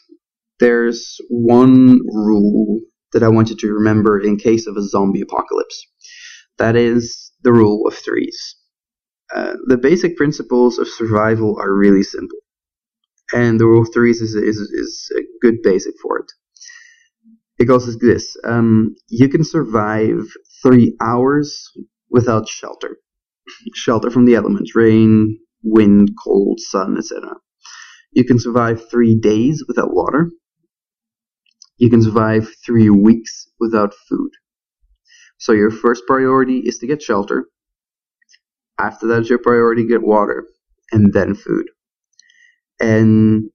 there's 0.59 1.21
one 1.29 1.99
rule 2.07 2.81
that 3.11 3.21
I 3.21 3.27
want 3.27 3.49
you 3.51 3.55
to 3.55 3.73
remember 3.73 4.19
in 4.19 4.37
case 4.37 4.65
of 4.65 4.75
a 4.75 4.81
zombie 4.81 5.21
apocalypse. 5.21 5.85
That 6.57 6.75
is 6.75 7.31
the 7.43 7.53
rule 7.53 7.87
of 7.87 7.93
threes. 7.93 8.55
Uh, 9.35 9.53
the 9.67 9.77
basic 9.77 10.17
principles 10.17 10.79
of 10.79 10.87
survival 10.87 11.55
are 11.59 11.73
really 11.75 12.03
simple, 12.03 12.39
and 13.33 13.59
the 13.59 13.65
rule 13.65 13.83
of 13.83 13.93
threes 13.93 14.21
is, 14.21 14.33
is, 14.33 14.57
is 14.57 15.11
a 15.15 15.21
good 15.41 15.61
basic 15.61 15.93
for 16.01 16.17
it. 16.19 16.31
It 17.59 17.65
goes 17.65 17.87
like 17.87 17.99
this 17.99 18.35
um, 18.43 18.95
You 19.09 19.29
can 19.29 19.43
survive 19.43 20.27
three 20.63 20.95
hours 20.99 21.71
without 22.09 22.47
shelter 22.47 22.97
shelter 23.73 24.09
from 24.09 24.25
the 24.25 24.35
elements 24.35 24.75
rain, 24.75 25.39
wind, 25.63 26.11
cold, 26.23 26.59
sun, 26.59 26.97
etc. 26.97 27.35
You 28.11 28.23
can 28.25 28.39
survive 28.39 28.89
three 28.89 29.15
days 29.15 29.63
without 29.67 29.93
water. 29.93 30.29
You 31.77 31.89
can 31.89 32.01
survive 32.01 32.47
three 32.65 32.89
weeks 32.89 33.47
without 33.59 33.93
food. 34.07 34.31
So 35.37 35.51
your 35.51 35.71
first 35.71 36.03
priority 36.07 36.59
is 36.59 36.77
to 36.79 36.87
get 36.87 37.01
shelter. 37.01 37.45
After 38.79 39.07
that, 39.07 39.29
your 39.29 39.39
priority 39.39 39.85
get 39.85 40.01
water, 40.01 40.47
and 40.91 41.13
then 41.13 41.35
food. 41.35 41.65
And 42.79 43.49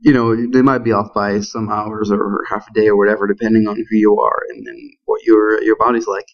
you 0.00 0.12
know 0.12 0.34
they 0.34 0.62
might 0.62 0.84
be 0.84 0.92
off 0.92 1.14
by 1.14 1.40
some 1.40 1.70
hours 1.70 2.10
or 2.10 2.40
half 2.48 2.68
a 2.68 2.72
day 2.72 2.88
or 2.88 2.96
whatever, 2.96 3.26
depending 3.26 3.66
on 3.68 3.76
who 3.76 3.96
you 3.96 4.18
are 4.20 4.38
and, 4.50 4.66
and 4.66 4.90
what 5.04 5.22
your 5.24 5.62
your 5.62 5.76
body's 5.76 6.06
like. 6.06 6.26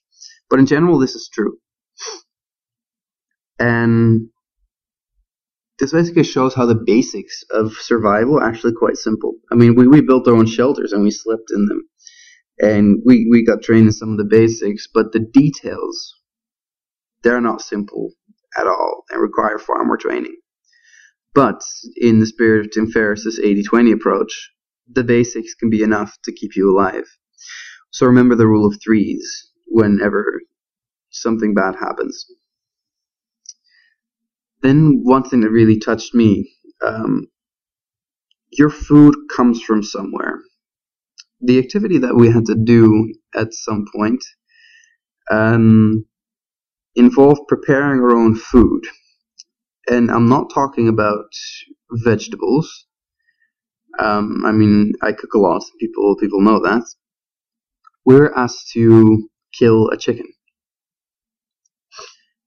But 0.48 0.58
in 0.58 0.66
general, 0.66 0.98
this 0.98 1.14
is 1.14 1.28
true. 1.32 1.58
And 3.60 4.30
this 5.78 5.92
basically 5.92 6.24
shows 6.24 6.54
how 6.54 6.66
the 6.66 6.74
basics 6.74 7.44
of 7.50 7.72
survival 7.74 8.38
are 8.38 8.44
actually 8.44 8.72
quite 8.72 8.96
simple. 8.96 9.34
I 9.52 9.54
mean, 9.54 9.74
we, 9.74 9.86
we 9.86 10.00
built 10.00 10.26
our 10.26 10.34
own 10.34 10.46
shelters 10.46 10.92
and 10.92 11.02
we 11.02 11.10
slept 11.10 11.50
in 11.54 11.66
them. 11.66 11.82
And 12.58 13.02
we, 13.04 13.28
we 13.30 13.44
got 13.44 13.62
trained 13.62 13.86
in 13.86 13.92
some 13.92 14.10
of 14.10 14.18
the 14.18 14.24
basics, 14.24 14.88
but 14.92 15.12
the 15.12 15.20
details, 15.20 16.14
they're 17.22 17.40
not 17.40 17.62
simple 17.62 18.12
at 18.58 18.66
all 18.66 19.04
and 19.10 19.22
require 19.22 19.58
far 19.58 19.84
more 19.84 19.96
training. 19.96 20.36
But 21.34 21.62
in 21.96 22.18
the 22.18 22.26
spirit 22.26 22.66
of 22.66 22.72
Tim 22.72 22.90
Ferriss's 22.90 23.38
80-20 23.38 23.94
approach, 23.94 24.50
the 24.90 25.04
basics 25.04 25.54
can 25.54 25.70
be 25.70 25.82
enough 25.82 26.16
to 26.24 26.32
keep 26.32 26.56
you 26.56 26.70
alive. 26.70 27.04
So 27.90 28.06
remember 28.06 28.34
the 28.34 28.46
rule 28.46 28.66
of 28.66 28.80
threes 28.82 29.50
whenever 29.66 30.40
something 31.10 31.54
bad 31.54 31.76
happens. 31.76 32.26
Then 34.62 35.00
one 35.04 35.24
thing 35.24 35.40
that 35.40 35.50
really 35.50 35.78
touched 35.78 36.14
me, 36.14 36.50
um, 36.82 37.28
your 38.50 38.70
food 38.70 39.14
comes 39.34 39.62
from 39.62 39.82
somewhere. 39.82 40.40
The 41.40 41.58
activity 41.58 41.98
that 41.98 42.14
we 42.14 42.30
had 42.30 42.46
to 42.46 42.54
do 42.54 43.14
at 43.34 43.54
some 43.54 43.86
point 43.94 44.22
um, 45.30 46.06
involved 46.94 47.48
preparing 47.48 48.00
our 48.00 48.16
own 48.16 48.36
food. 48.36 48.84
And 49.88 50.10
I'm 50.10 50.28
not 50.28 50.52
talking 50.52 50.88
about 50.88 51.26
vegetables. 51.90 52.86
Um, 53.98 54.44
I 54.46 54.52
mean, 54.52 54.92
I 55.02 55.12
cook 55.12 55.34
a 55.34 55.38
lot. 55.38 55.62
People 55.80 56.16
people 56.16 56.40
know 56.40 56.60
that. 56.60 56.84
We're 58.04 58.32
asked 58.34 58.70
to 58.72 59.28
kill 59.52 59.88
a 59.88 59.96
chicken, 59.96 60.26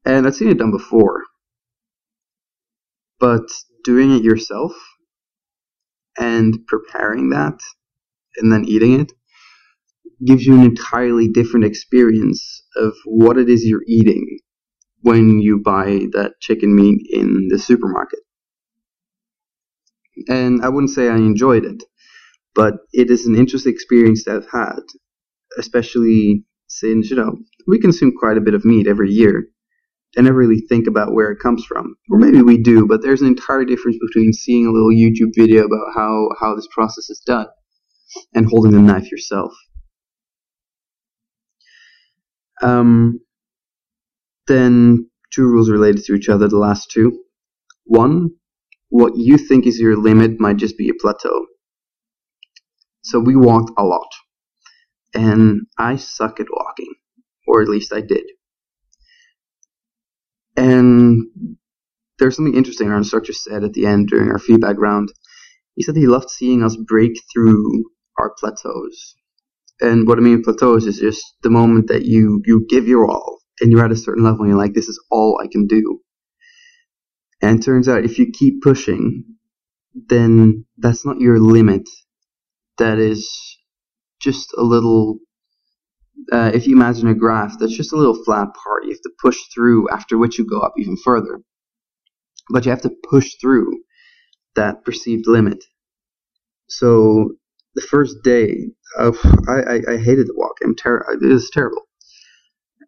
and 0.05 0.25
I've 0.25 0.35
seen 0.35 0.49
it 0.49 0.57
done 0.57 0.71
before 0.71 1.23
but 3.19 3.47
doing 3.83 4.15
it 4.15 4.23
yourself 4.23 4.73
and 6.17 6.59
preparing 6.67 7.29
that 7.29 7.59
and 8.37 8.51
then 8.51 8.65
eating 8.65 8.99
it 8.99 9.11
gives 10.25 10.45
you 10.45 10.53
an 10.55 10.63
entirely 10.63 11.27
different 11.27 11.65
experience 11.65 12.63
of 12.75 12.93
what 13.05 13.37
it 13.37 13.49
is 13.49 13.65
you're 13.65 13.83
eating 13.87 14.39
when 15.01 15.39
you 15.39 15.61
buy 15.61 16.07
that 16.13 16.33
chicken 16.39 16.75
meat 16.75 17.05
in 17.11 17.47
the 17.49 17.59
supermarket. 17.59 18.19
And 20.29 20.63
I 20.63 20.69
wouldn't 20.69 20.91
say 20.91 21.09
I 21.09 21.17
enjoyed 21.17 21.65
it, 21.65 21.83
but 22.55 22.75
it 22.93 23.09
is 23.09 23.25
an 23.25 23.35
interesting 23.35 23.73
experience 23.73 24.23
that 24.23 24.35
I've 24.35 24.51
had, 24.51 24.79
especially 25.57 26.45
since, 26.67 27.09
you 27.09 27.17
know, 27.17 27.35
we 27.67 27.79
consume 27.79 28.13
quite 28.17 28.37
a 28.37 28.41
bit 28.41 28.53
of 28.53 28.63
meat 28.63 28.87
every 28.87 29.11
year 29.11 29.47
and 30.15 30.25
never 30.25 30.37
really 30.37 30.61
think 30.69 30.87
about 30.87 31.13
where 31.13 31.31
it 31.31 31.39
comes 31.39 31.65
from. 31.65 31.95
Or 32.09 32.19
maybe 32.19 32.41
we 32.41 32.57
do, 32.57 32.85
but 32.87 33.01
there's 33.01 33.21
an 33.21 33.27
entire 33.27 33.65
difference 33.65 33.97
between 33.99 34.33
seeing 34.33 34.67
a 34.67 34.71
little 34.71 34.91
YouTube 34.91 35.31
video 35.35 35.65
about 35.65 35.93
how, 35.95 36.29
how 36.39 36.55
this 36.55 36.67
process 36.71 37.09
is 37.09 37.21
done 37.25 37.47
and 38.33 38.47
holding 38.47 38.71
the 38.73 38.79
knife 38.79 39.11
yourself. 39.11 39.53
Um, 42.61 43.19
then 44.47 45.09
two 45.33 45.43
rules 45.43 45.69
related 45.69 46.03
to 46.05 46.13
each 46.13 46.29
other, 46.29 46.47
the 46.47 46.57
last 46.57 46.91
two. 46.91 47.23
One, 47.85 48.31
what 48.89 49.13
you 49.15 49.37
think 49.37 49.65
is 49.65 49.79
your 49.79 49.97
limit 49.97 50.39
might 50.39 50.57
just 50.57 50.77
be 50.77 50.89
a 50.89 50.93
plateau. 50.93 51.47
So 53.01 53.19
we 53.19 53.35
walked 53.35 53.71
a 53.77 53.83
lot. 53.83 54.07
And 55.15 55.61
I 55.77 55.95
suck 55.95 56.39
at 56.39 56.47
walking. 56.51 56.93
Or 57.47 57.61
at 57.61 57.67
least 57.67 57.93
I 57.93 58.01
did. 58.01 58.23
And 60.55 61.27
there's 62.19 62.35
something 62.35 62.55
interesting 62.55 62.89
our 62.89 62.97
instructor 62.97 63.33
said 63.33 63.63
at 63.63 63.73
the 63.73 63.85
end 63.85 64.07
during 64.07 64.29
our 64.29 64.39
feedback 64.39 64.77
round. 64.77 65.11
He 65.75 65.83
said 65.83 65.95
he 65.95 66.07
loved 66.07 66.29
seeing 66.29 66.63
us 66.63 66.75
break 66.75 67.13
through 67.33 67.85
our 68.19 68.33
plateaus. 68.37 69.15
And 69.81 70.07
what 70.07 70.17
I 70.17 70.21
mean 70.21 70.43
plateaus 70.43 70.85
is 70.85 70.99
just 70.99 71.23
the 71.41 71.49
moment 71.49 71.87
that 71.87 72.05
you, 72.05 72.41
you 72.45 72.65
give 72.69 72.87
your 72.87 73.09
all 73.09 73.39
and 73.59 73.71
you're 73.71 73.83
at 73.83 73.91
a 73.91 73.95
certain 73.95 74.23
level 74.23 74.41
and 74.41 74.49
you're 74.49 74.57
like, 74.57 74.73
this 74.73 74.87
is 74.87 75.03
all 75.11 75.39
I 75.43 75.47
can 75.51 75.67
do. 75.67 75.99
And 77.41 77.59
it 77.59 77.63
turns 77.63 77.89
out 77.89 78.05
if 78.05 78.19
you 78.19 78.31
keep 78.31 78.61
pushing, 78.61 79.25
then 79.93 80.65
that's 80.77 81.05
not 81.05 81.19
your 81.19 81.39
limit. 81.39 81.89
That 82.77 82.99
is 82.99 83.29
just 84.21 84.53
a 84.57 84.61
little, 84.61 85.19
uh, 86.31 86.51
if 86.53 86.67
you 86.67 86.75
imagine 86.75 87.07
a 87.07 87.13
graph, 87.13 87.57
that's 87.59 87.75
just 87.75 87.93
a 87.93 87.97
little 87.97 88.23
flat 88.23 88.49
part. 88.63 88.85
You 88.85 88.91
have 88.91 89.01
to 89.01 89.11
push 89.21 89.37
through, 89.53 89.89
after 89.89 90.17
which 90.17 90.37
you 90.37 90.45
go 90.45 90.59
up 90.59 90.73
even 90.77 90.97
further. 90.97 91.41
But 92.49 92.65
you 92.65 92.71
have 92.71 92.81
to 92.81 92.95
push 93.09 93.35
through 93.41 93.79
that 94.55 94.83
perceived 94.83 95.27
limit. 95.27 95.63
So 96.67 97.33
the 97.75 97.81
first 97.81 98.17
day, 98.23 98.69
I, 98.97 99.11
I, 99.47 99.81
I 99.93 99.97
hated 99.97 100.27
the 100.27 100.33
walk. 100.35 100.57
I'm 100.63 100.75
ter- 100.75 101.05
it 101.21 101.25
was 101.25 101.49
terrible. 101.49 101.83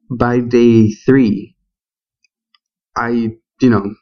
By 0.09 0.39
day 0.39 0.91
three, 0.91 1.55
I, 2.95 3.09
you 3.61 3.69
know, 3.69 3.93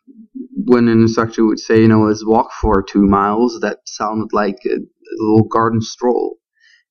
when 0.66 0.88
an 0.88 1.02
instructor 1.02 1.46
would 1.46 1.60
say, 1.60 1.82
you 1.82 1.88
know, 1.88 2.04
let's 2.04 2.26
walk 2.26 2.52
for 2.52 2.84
two 2.84 3.06
miles, 3.06 3.60
that 3.62 3.80
sounded 3.86 4.34
like 4.34 4.58
a, 4.66 4.76
a 4.76 5.18
little 5.20 5.48
garden 5.48 5.82
stroll. 5.82 6.38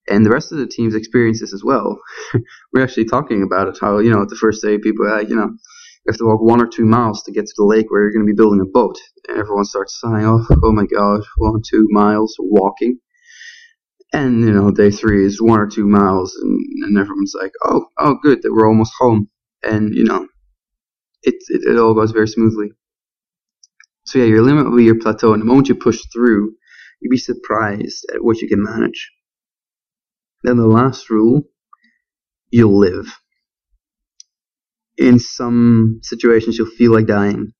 And 0.09 0.27
the 0.27 0.31
rest 0.31 0.53
of 0.53 0.59
the 0.59 0.67
teams 0.67 0.95
experience 0.95 1.41
this 1.41 1.55
as 1.55 1.63
well. 1.65 2.01
We're 2.73 2.83
actually 2.83 3.05
talking 3.05 3.43
about 3.43 3.69
it, 3.69 3.79
how, 3.81 3.99
you 3.99 4.11
know, 4.11 4.25
the 4.25 4.37
first 4.37 4.63
day 4.63 4.79
people 4.79 5.07
are 5.07 5.19
like, 5.19 5.29
you 5.29 5.37
know, 5.37 5.47
you 5.47 6.11
have 6.11 6.19
to 6.19 6.25
walk 6.25 6.41
one 6.43 6.61
or 6.61 6.67
two 6.67 6.85
miles 6.85 7.23
to 7.23 7.33
get 7.33 7.47
to 7.47 7.55
the 7.57 7.65
lake 7.65 7.91
where 7.91 8.03
you're 8.03 8.13
going 8.13 8.27
to 8.27 8.33
be 8.33 8.37
building 8.37 8.61
a 8.61 8.65
boat. 8.65 8.99
And 9.29 9.39
everyone 9.39 9.65
starts 9.65 10.01
sighing, 10.01 10.27
oh, 10.27 10.45
oh 10.51 10.73
my 10.73 10.87
god, 10.87 11.23
one, 11.37 11.63
two 11.69 11.87
miles 11.91 12.35
walking. 12.41 12.99
And, 14.13 14.45
you 14.45 14.53
know, 14.53 14.71
day 14.71 14.91
three 14.91 15.25
is 15.25 15.41
one 15.41 15.61
or 15.61 15.67
two 15.69 15.87
miles, 15.87 16.35
and, 16.35 16.59
and 16.83 16.99
everyone's 16.99 17.35
like, 17.41 17.53
oh, 17.65 17.87
oh, 17.99 18.17
good, 18.23 18.43
that 18.43 18.53
we're 18.53 18.69
almost 18.69 18.93
home. 18.99 19.31
And, 19.63 19.95
you 19.95 20.05
know, 20.05 20.27
it, 21.23 21.37
it, 21.49 21.63
it 21.65 21.79
all 21.79 21.95
goes 21.95 22.11
very 22.11 22.29
smoothly. 22.29 22.73
So 24.05 24.19
yeah, 24.19 24.27
your 24.27 24.43
limit 24.43 24.69
will 24.69 24.77
be 24.77 24.85
your 24.85 24.99
plateau, 24.99 25.33
and 25.33 25.41
the 25.41 25.47
moment 25.47 25.69
you 25.69 25.77
push 25.77 26.03
through, 26.13 26.55
you'll 27.01 27.11
be 27.11 27.17
surprised 27.17 28.05
at 28.13 28.23
what 28.23 28.39
you 28.43 28.49
can 28.49 28.63
manage. 28.63 29.11
Then 30.43 30.57
the 30.57 30.67
last 30.67 31.11
rule, 31.11 31.43
you'll 32.51 32.79
live. 32.79 33.07
In 34.99 35.19
some 35.19 36.01
situations, 36.03 36.59
you'll 36.59 36.67
feel 36.67 36.93
like 36.93 37.07
dying, 37.07 37.53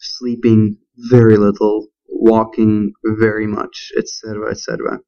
sleeping 0.00 0.78
very 0.96 1.36
little, 1.36 1.88
walking 2.08 2.92
very 3.04 3.46
much, 3.46 3.92
etc., 3.96 4.50
etc 4.50 4.98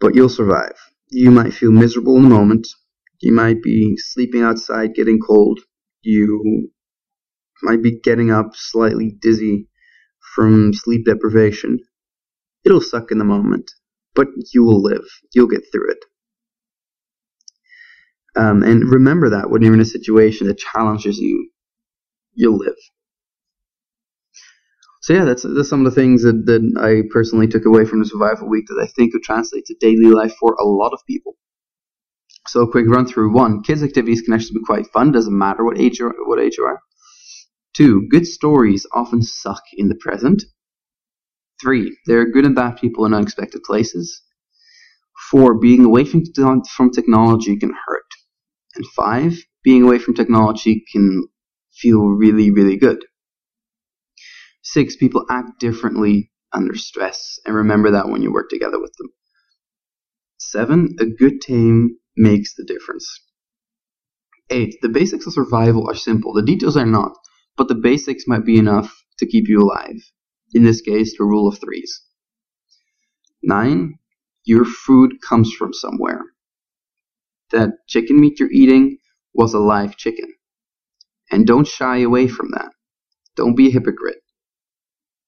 but 0.00 0.14
you'll 0.14 0.30
survive. 0.30 0.74
You 1.10 1.30
might 1.30 1.52
feel 1.52 1.70
miserable 1.70 2.16
in 2.16 2.24
the 2.24 2.30
moment. 2.30 2.66
You 3.20 3.32
might 3.32 3.62
be 3.62 3.96
sleeping 3.98 4.42
outside, 4.42 4.94
getting 4.94 5.20
cold. 5.20 5.60
You 6.02 6.70
might 7.62 7.82
be 7.82 8.00
getting 8.00 8.30
up 8.30 8.52
slightly 8.54 9.14
dizzy 9.20 9.68
from 10.34 10.72
sleep 10.72 11.04
deprivation. 11.04 11.78
It'll 12.64 12.80
suck 12.80 13.10
in 13.10 13.18
the 13.18 13.24
moment, 13.24 13.70
but 14.26 14.44
you 14.54 14.64
will 14.64 14.82
live. 14.82 15.04
You'll 15.34 15.48
get 15.48 15.62
through 15.72 15.92
it. 15.92 16.04
Um, 18.36 18.62
and 18.62 18.90
remember 18.90 19.30
that 19.30 19.50
when 19.50 19.62
you're 19.62 19.74
in 19.74 19.80
a 19.80 19.84
situation 19.84 20.46
that 20.48 20.58
challenges 20.58 21.18
you, 21.18 21.50
you'll 22.34 22.58
live 22.58 22.76
so 25.02 25.14
yeah, 25.14 25.24
that's, 25.24 25.44
that's 25.44 25.68
some 25.70 25.86
of 25.86 25.94
the 25.94 26.00
things 26.00 26.24
that, 26.24 26.46
that 26.46 26.62
I 26.80 27.08
personally 27.12 27.48
took 27.48 27.66
away 27.66 27.86
from 27.86 28.00
the 28.00 28.06
survival 28.06 28.48
week 28.48 28.66
that 28.68 28.82
I 28.82 28.86
think 28.86 29.12
could 29.12 29.22
translate 29.22 29.66
to 29.66 29.76
daily 29.80 30.10
life 30.12 30.34
for 30.40 30.54
a 30.60 30.64
lot 30.66 30.92
of 30.92 31.00
people. 31.06 31.36
So 32.48 32.62
a 32.62 32.70
quick 32.70 32.86
run 32.88 33.06
through. 33.06 33.34
One, 33.34 33.62
kids' 33.62 33.82
activities 33.82 34.22
can 34.22 34.34
actually 34.34 34.60
be 34.60 34.66
quite 34.66 34.86
fun, 34.92 35.12
doesn't 35.12 35.36
matter 35.36 35.64
what 35.64 35.78
age 35.80 36.00
you 36.00 36.12
what 36.26 36.40
age 36.40 36.56
you 36.58 36.64
are. 36.64 36.80
Two, 37.74 38.08
good 38.10 38.26
stories 38.26 38.86
often 38.92 39.22
suck 39.22 39.62
in 39.74 39.88
the 39.88 39.94
present. 39.94 40.44
Three, 41.60 41.98
there 42.06 42.20
are 42.20 42.30
good 42.30 42.46
and 42.46 42.54
bad 42.54 42.78
people 42.78 43.04
in 43.04 43.14
unexpected 43.14 43.62
places. 43.62 44.22
Four, 45.30 45.58
being 45.58 45.84
away 45.84 46.04
from, 46.04 46.24
from 46.64 46.90
technology 46.90 47.56
can 47.56 47.74
hurt. 47.86 48.06
And 48.74 48.86
five, 48.86 49.36
being 49.62 49.82
away 49.82 49.98
from 49.98 50.14
technology 50.14 50.84
can 50.90 51.26
feel 51.72 52.06
really, 52.06 52.50
really 52.50 52.76
good. 52.76 53.04
Six, 54.62 54.96
people 54.96 55.26
act 55.28 55.58
differently 55.58 56.30
under 56.52 56.74
stress, 56.76 57.38
and 57.44 57.54
remember 57.54 57.90
that 57.90 58.08
when 58.08 58.22
you 58.22 58.32
work 58.32 58.48
together 58.48 58.80
with 58.80 58.92
them. 58.98 59.08
Seven, 60.38 60.96
a 60.98 61.06
good 61.06 61.40
team 61.40 61.96
makes 62.16 62.54
the 62.54 62.64
difference. 62.64 63.20
Eight, 64.50 64.76
the 64.82 64.88
basics 64.88 65.26
of 65.26 65.32
survival 65.32 65.88
are 65.88 65.94
simple. 65.94 66.32
The 66.32 66.42
details 66.42 66.76
are 66.76 66.86
not, 66.86 67.12
but 67.56 67.68
the 67.68 67.74
basics 67.74 68.26
might 68.26 68.44
be 68.44 68.58
enough 68.58 69.04
to 69.18 69.26
keep 69.26 69.48
you 69.48 69.60
alive. 69.60 70.02
In 70.52 70.64
this 70.64 70.80
case, 70.80 71.16
the 71.16 71.24
rule 71.24 71.48
of 71.48 71.58
threes. 71.60 72.02
Nine, 73.42 73.98
your 74.44 74.64
food 74.64 75.20
comes 75.26 75.52
from 75.52 75.72
somewhere. 75.72 76.22
That 77.52 77.70
chicken 77.88 78.20
meat 78.20 78.38
you're 78.38 78.50
eating 78.50 78.98
was 79.32 79.54
a 79.54 79.58
live 79.58 79.96
chicken. 79.96 80.34
And 81.30 81.46
don't 81.46 81.66
shy 81.66 81.98
away 81.98 82.26
from 82.26 82.50
that. 82.52 82.72
Don't 83.36 83.56
be 83.56 83.68
a 83.68 83.72
hypocrite. 83.72 84.22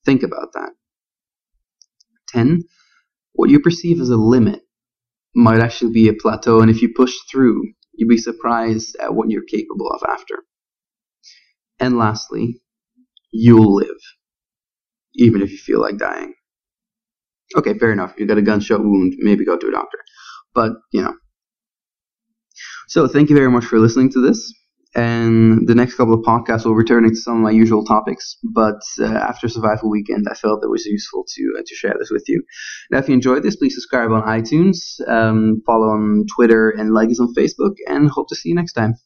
Think 0.04 0.22
about 0.22 0.52
that. 0.54 0.70
10. 2.28 2.64
What 3.34 3.50
you 3.50 3.60
perceive 3.60 4.00
as 4.00 4.10
a 4.10 4.16
limit 4.16 4.62
might 5.34 5.60
actually 5.60 5.92
be 5.92 6.08
a 6.08 6.14
plateau, 6.14 6.60
and 6.60 6.70
if 6.70 6.82
you 6.82 6.92
push 6.94 7.14
through, 7.30 7.62
you'll 7.92 8.08
be 8.08 8.18
surprised 8.18 8.96
at 9.00 9.14
what 9.14 9.30
you're 9.30 9.44
capable 9.44 9.90
of 9.90 10.02
after. 10.08 10.44
And 11.78 11.96
lastly, 11.96 12.60
you'll 13.30 13.74
live, 13.74 14.00
even 15.14 15.42
if 15.42 15.50
you 15.50 15.58
feel 15.58 15.80
like 15.80 15.98
dying. 15.98 16.34
Okay, 17.56 17.78
fair 17.78 17.92
enough. 17.92 18.14
You 18.18 18.26
got 18.26 18.38
a 18.38 18.42
gunshot 18.42 18.80
wound, 18.80 19.14
maybe 19.18 19.44
go 19.44 19.56
to 19.56 19.68
a 19.68 19.72
doctor. 19.72 19.98
But, 20.54 20.72
you 20.92 21.02
know. 21.02 21.14
So, 22.88 23.06
thank 23.08 23.30
you 23.30 23.36
very 23.36 23.50
much 23.50 23.64
for 23.64 23.78
listening 23.78 24.10
to 24.12 24.20
this 24.20 24.52
and 24.94 25.66
the 25.66 25.74
next 25.74 25.94
couple 25.94 26.14
of 26.14 26.20
podcasts 26.20 26.64
will 26.64 26.74
return 26.74 27.08
to 27.08 27.16
some 27.16 27.36
of 27.36 27.42
my 27.42 27.50
usual 27.50 27.84
topics. 27.84 28.36
But 28.42 28.80
uh, 29.00 29.06
after 29.06 29.48
Survival 29.48 29.90
Weekend, 29.90 30.26
I 30.30 30.34
felt 30.34 30.62
it 30.62 30.70
was 30.70 30.84
useful 30.84 31.24
to 31.34 31.54
uh, 31.58 31.62
to 31.66 31.74
share 31.74 31.94
this 31.98 32.10
with 32.10 32.24
you. 32.28 32.42
Now, 32.90 32.98
if 32.98 33.08
you 33.08 33.14
enjoyed 33.14 33.42
this, 33.42 33.56
please 33.56 33.74
subscribe 33.74 34.10
on 34.10 34.22
iTunes, 34.22 34.76
um, 35.08 35.62
follow 35.66 35.88
on 35.88 36.26
Twitter, 36.34 36.70
and 36.70 36.92
like 36.92 37.10
us 37.10 37.20
on 37.20 37.34
Facebook. 37.34 37.74
And 37.86 38.10
hope 38.10 38.28
to 38.28 38.36
see 38.36 38.50
you 38.50 38.54
next 38.54 38.74
time. 38.74 38.96